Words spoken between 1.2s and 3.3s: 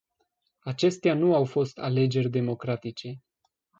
au fost alegeri democratice.